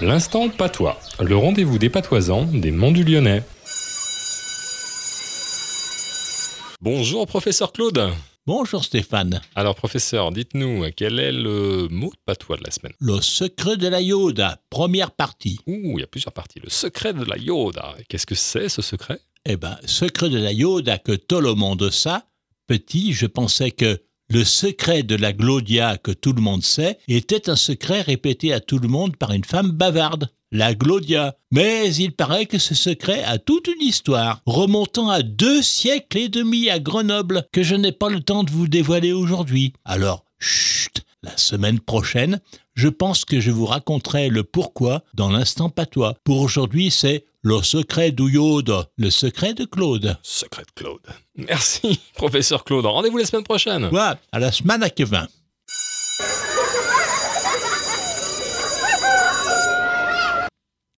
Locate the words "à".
28.52-28.60, 35.08-35.22, 36.70-36.78, 54.32-54.38, 54.82-54.88